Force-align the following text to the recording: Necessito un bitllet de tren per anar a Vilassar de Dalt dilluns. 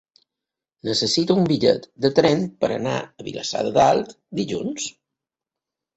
Necessito 0.87 1.35
un 1.41 1.45
bitllet 1.51 1.85
de 2.05 2.11
tren 2.21 2.41
per 2.63 2.71
anar 2.79 2.97
a 3.03 3.29
Vilassar 3.31 3.65
de 3.69 3.75
Dalt 3.77 4.17
dilluns. 4.41 4.89